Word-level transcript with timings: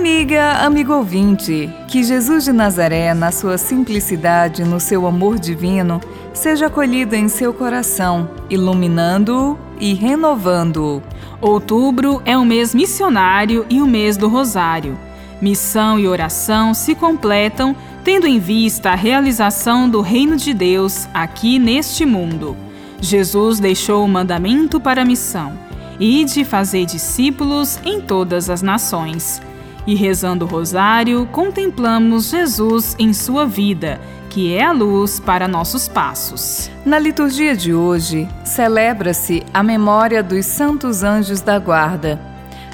Amiga, 0.00 0.52
amigo 0.64 0.94
ouvinte, 0.94 1.68
que 1.86 2.02
Jesus 2.02 2.44
de 2.44 2.52
Nazaré, 2.54 3.12
na 3.12 3.30
sua 3.30 3.58
simplicidade, 3.58 4.64
no 4.64 4.80
seu 4.80 5.06
amor 5.06 5.38
divino, 5.38 6.00
seja 6.32 6.68
acolhido 6.68 7.14
em 7.14 7.28
seu 7.28 7.52
coração, 7.52 8.30
iluminando-o 8.48 9.58
e 9.78 9.92
renovando-o. 9.92 11.02
Outubro 11.38 12.22
é 12.24 12.34
o 12.38 12.46
mês 12.46 12.74
missionário 12.74 13.66
e 13.68 13.82
o 13.82 13.86
mês 13.86 14.16
do 14.16 14.26
Rosário. 14.26 14.98
Missão 15.38 15.98
e 15.98 16.08
oração 16.08 16.72
se 16.72 16.94
completam 16.94 17.76
tendo 18.02 18.26
em 18.26 18.38
vista 18.38 18.92
a 18.92 18.96
realização 18.96 19.86
do 19.86 20.00
reino 20.00 20.38
de 20.38 20.54
Deus 20.54 21.10
aqui 21.12 21.58
neste 21.58 22.06
mundo. 22.06 22.56
Jesus 23.02 23.60
deixou 23.60 24.02
o 24.02 24.08
mandamento 24.08 24.80
para 24.80 25.02
a 25.02 25.04
missão: 25.04 25.52
ide 26.00 26.42
fazer 26.42 26.86
discípulos 26.86 27.78
em 27.84 28.00
todas 28.00 28.48
as 28.48 28.62
nações. 28.62 29.42
E 29.86 29.94
rezando 29.94 30.44
o 30.44 30.48
rosário, 30.48 31.26
contemplamos 31.32 32.30
Jesus 32.30 32.94
em 32.98 33.12
sua 33.12 33.46
vida, 33.46 34.00
que 34.28 34.54
é 34.54 34.64
a 34.64 34.72
luz 34.72 35.18
para 35.18 35.48
nossos 35.48 35.88
passos. 35.88 36.70
Na 36.84 36.98
liturgia 36.98 37.56
de 37.56 37.74
hoje, 37.74 38.28
celebra-se 38.44 39.42
a 39.52 39.62
memória 39.62 40.22
dos 40.22 40.46
santos 40.46 41.02
anjos 41.02 41.40
da 41.40 41.58
guarda. 41.58 42.20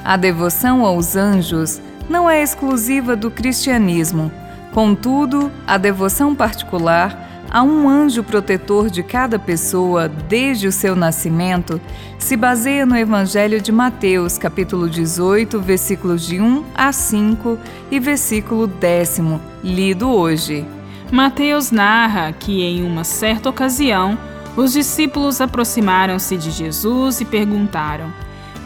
A 0.04 0.16
devoção 0.16 0.84
aos 0.84 1.16
anjos 1.16 1.80
não 2.08 2.28
é 2.28 2.42
exclusiva 2.42 3.16
do 3.16 3.30
cristianismo. 3.30 4.30
Contudo, 4.72 5.50
a 5.66 5.78
devoção 5.78 6.34
particular 6.34 7.35
a 7.56 7.62
um 7.62 7.88
anjo 7.88 8.22
protetor 8.22 8.90
de 8.90 9.02
cada 9.02 9.38
pessoa 9.38 10.10
desde 10.10 10.68
o 10.68 10.72
seu 10.72 10.94
nascimento 10.94 11.80
se 12.18 12.36
baseia 12.36 12.84
no 12.84 12.94
Evangelho 12.94 13.62
de 13.62 13.72
Mateus, 13.72 14.36
capítulo 14.36 14.90
18, 14.90 15.58
versículos 15.62 16.26
de 16.26 16.38
1 16.38 16.62
a 16.74 16.92
5 16.92 17.58
e 17.90 17.98
versículo 17.98 18.66
10, 18.66 19.22
lido 19.64 20.10
hoje. 20.10 20.66
Mateus 21.10 21.70
narra 21.70 22.30
que, 22.30 22.60
em 22.60 22.84
uma 22.84 23.04
certa 23.04 23.48
ocasião, 23.48 24.18
os 24.54 24.74
discípulos 24.74 25.40
aproximaram-se 25.40 26.36
de 26.36 26.50
Jesus 26.50 27.22
e 27.22 27.24
perguntaram: 27.24 28.12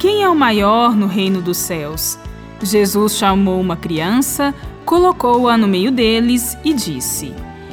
Quem 0.00 0.24
é 0.24 0.28
o 0.28 0.34
maior 0.34 0.96
no 0.96 1.06
reino 1.06 1.40
dos 1.40 1.58
céus? 1.58 2.18
Jesus 2.60 3.16
chamou 3.16 3.60
uma 3.60 3.76
criança, 3.76 4.52
colocou-a 4.84 5.56
no 5.56 5.68
meio 5.68 5.92
deles 5.92 6.58
e 6.64 6.74
disse: 6.74 7.32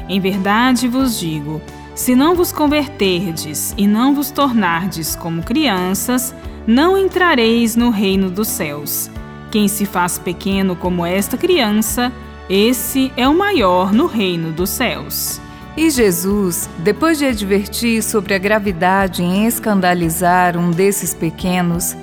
em 0.10 0.20
verdade 0.20 0.88
vos 0.88 1.20
digo: 1.20 1.62
se 1.96 2.16
não 2.16 2.36
vos 2.36 2.52
converterdes 2.52 3.74
e 3.78 3.88
não 3.88 4.14
vos 4.14 4.30
tornardes 4.30 5.16
como 5.16 5.42
crianças, 5.42 6.34
não 6.66 6.98
entrareis 6.98 7.76
no 7.76 7.90
reino 7.90 8.30
dos 8.30 8.48
céus. 8.48 9.10
Quem 9.50 9.68
se 9.68 9.86
faz 9.86 10.20
pequeno 10.20 10.76
como 10.76 11.06
esta 11.06 11.38
criança, 11.38 12.12
esse 12.50 13.12
é 13.18 13.28
o 13.28 13.36
maior 13.36 13.92
no 13.92 14.06
reino 14.06 14.52
dos 14.52 14.70
céus. 14.70 15.42
E 15.76 15.90
Jesus, 15.90 16.70
depois 16.80 17.18
de 17.18 17.26
advertir 17.26 18.04
sobre 18.04 18.34
a 18.34 18.38
gravidade 18.38 19.24
em 19.24 19.46
escandalizar 19.46 20.58
um 20.58 20.72
desses 20.72 21.14
pequenos, 21.14 21.96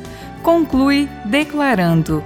conclui 0.42 1.08
declarando: 1.24 2.22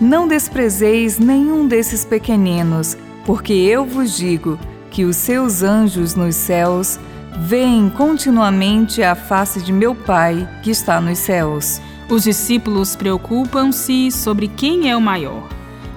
Não 0.00 0.28
desprezeis 0.28 1.18
nenhum 1.18 1.66
desses 1.66 2.04
pequeninos, 2.04 2.96
porque 3.24 3.52
eu 3.52 3.84
vos 3.84 4.16
digo 4.16 4.58
que 4.92 5.06
os 5.06 5.16
seus 5.16 5.62
anjos 5.62 6.14
nos 6.14 6.36
céus 6.36 7.00
veem 7.46 7.88
continuamente 7.88 9.02
a 9.02 9.14
face 9.14 9.62
de 9.62 9.72
meu 9.72 9.94
Pai 9.94 10.46
que 10.62 10.70
está 10.70 11.00
nos 11.00 11.18
céus. 11.18 11.80
Os 12.10 12.24
discípulos 12.24 12.94
preocupam-se 12.94 14.10
sobre 14.10 14.48
quem 14.48 14.90
é 14.90 14.96
o 14.96 15.00
maior, 15.00 15.48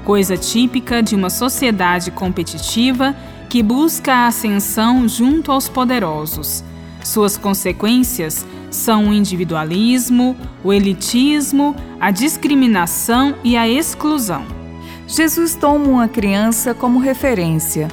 coisa 0.05 0.37
típica 0.37 1.03
de 1.03 1.13
uma 1.13 1.29
sociedade 1.29 2.09
competitiva 2.09 3.13
que 3.49 3.61
busca 3.61 4.13
a 4.13 4.27
ascensão 4.27 5.07
junto 5.09 5.51
aos 5.51 5.67
poderosos. 5.67 6.63
Suas 7.03 7.37
consequências 7.37 8.45
são 8.71 9.09
o 9.09 9.13
individualismo, 9.13 10.37
o 10.63 10.71
elitismo, 10.71 11.75
a 11.99 12.11
discriminação 12.11 13.35
e 13.43 13.57
a 13.57 13.67
exclusão. 13.67 14.45
Jesus 15.05 15.53
toma 15.53 15.85
uma 15.85 16.07
criança 16.07 16.73
como 16.73 16.97
referência 16.97 17.89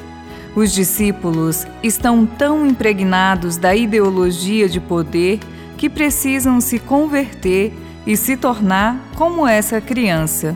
os 0.55 0.73
discípulos 0.73 1.67
estão 1.83 2.27
tão 2.27 2.67
impregnados 2.67 3.57
da 3.57 3.75
ideologia 3.75 4.69
de 4.69 4.81
poder 4.81 5.41
que 5.77 5.89
precisam 5.89 6.61
se 6.61 6.79
converter 6.79 7.73
e 8.07 8.17
se 8.17 8.37
tornar 8.37 8.99
como 9.17 9.47
essa 9.47 9.81
criança. 9.81 10.55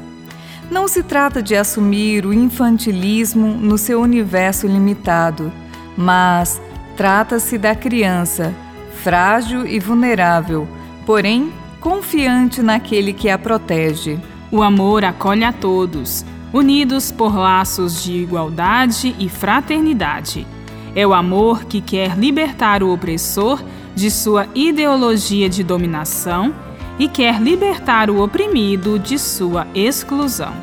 Não 0.71 0.87
se 0.87 1.03
trata 1.03 1.43
de 1.43 1.57
assumir 1.57 2.27
o 2.27 2.33
infantilismo 2.33 3.47
no 3.47 3.79
seu 3.79 4.01
universo 4.01 4.67
limitado, 4.67 5.53
mas 5.97 6.61
trata-se 6.97 7.57
da 7.57 7.75
criança, 7.75 8.53
frágil 9.03 9.67
e 9.67 9.79
vulnerável, 9.79 10.69
porém 11.07 11.53
confiante 11.81 12.63
naquele 12.63 13.13
que 13.13 13.31
a 13.31 13.39
protege. 13.39 14.19
O 14.51 14.63
amor 14.63 15.05
acolhe 15.05 15.45
a 15.45 15.53
todos 15.53 16.25
unidos 16.53 17.11
por 17.11 17.35
laços 17.35 18.03
de 18.03 18.13
igualdade 18.13 19.15
e 19.19 19.29
fraternidade. 19.29 20.47
É 20.95 21.07
o 21.07 21.13
amor 21.13 21.65
que 21.65 21.81
quer 21.81 22.17
libertar 22.17 22.83
o 22.83 22.93
opressor 22.93 23.63
de 23.95 24.11
sua 24.11 24.47
ideologia 24.55 25.49
de 25.49 25.63
dominação 25.63 26.55
e 26.99 27.09
quer 27.09 27.41
libertar 27.41 28.09
o 28.11 28.23
oprimido 28.23 28.99
de 28.99 29.19
sua 29.19 29.67
exclusão. 29.75 30.55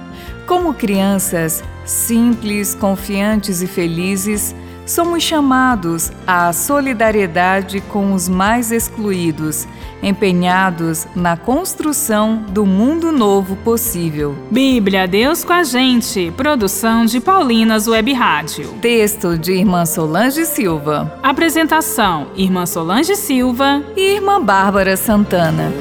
Como 0.48 0.74
crianças 0.74 1.64
simples, 1.86 2.74
confiantes 2.74 3.62
e 3.62 3.68
felizes, 3.68 4.56
somos 4.86 5.24
chamados 5.24 6.12
à 6.26 6.52
solidariedade 6.52 7.82
com 7.82 8.14
os 8.14 8.28
mais 8.28 8.72
excluídos, 8.72 9.68
empenhados 10.02 11.08
na 11.16 11.38
construção 11.38 12.44
do 12.50 12.66
mundo 12.66 13.12
novo 13.12 13.56
possível. 13.58 14.36
Bíblia 14.52 15.08
Deus 15.08 15.44
com 15.44 15.54
a 15.54 15.64
gente, 15.64 16.32
produção 16.36 17.06
de 17.06 17.20
Paulinas 17.20 17.88
Web 17.88 18.14
Rádio. 18.14 18.68
Texto 18.82 19.38
de 19.38 19.54
Irmã 19.54 19.86
Solange 19.86 20.46
Silva. 20.46 21.20
Apresentação: 21.24 22.28
Irmã 22.36 22.66
Solange 22.66 23.16
Silva 23.16 23.84
e 23.96 24.16
Irmã 24.16 24.42
Bárbara 24.42 24.98
Santana. 24.98 25.72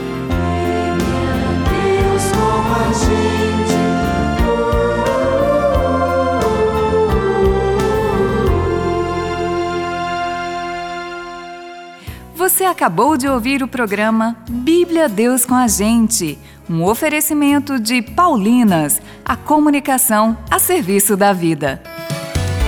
Você 12.62 12.66
acabou 12.66 13.16
de 13.16 13.26
ouvir 13.26 13.60
o 13.60 13.66
programa 13.66 14.36
Bíblia 14.48 15.08
Deus 15.08 15.44
com 15.44 15.52
a 15.52 15.66
Gente, 15.66 16.38
um 16.70 16.84
oferecimento 16.84 17.76
de 17.80 18.00
Paulinas, 18.00 19.02
a 19.24 19.34
comunicação 19.34 20.38
a 20.48 20.60
serviço 20.60 21.16
da 21.16 21.32
vida. 21.32 21.82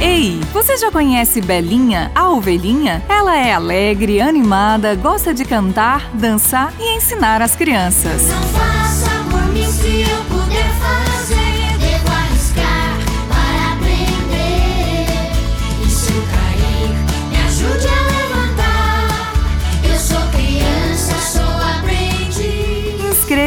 Ei, 0.01 0.41
você 0.53 0.77
já 0.77 0.91
conhece 0.91 1.41
Belinha, 1.41 2.11
a 2.13 2.29
ovelhinha? 2.29 3.05
Ela 3.09 3.37
é 3.37 3.55
alegre, 3.55 4.21
animada, 4.21 4.97
gosta 4.97 5.33
de 5.33 5.45
cantar, 5.45 6.11
dançar 6.13 6.75
e 6.81 6.97
ensinar 6.97 7.41
as 7.41 7.55
crianças. 7.55 8.27
Não 8.27 8.43
faça 8.49 9.11
por 9.31 9.47
mim 9.53 9.71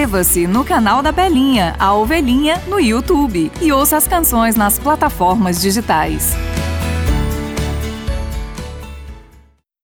Inscreva-se 0.07 0.48
no 0.48 0.63
canal 0.63 1.04
da 1.04 1.12
Belinha, 1.12 1.75
a 1.77 1.94
Ovelhinha, 1.94 2.63
no 2.65 2.80
YouTube 2.80 3.51
e 3.62 3.74
ouça 3.74 3.98
as 3.98 4.07
canções 4.07 4.56
nas 4.56 4.80
plataformas 4.80 5.59
digitais. 5.59 6.33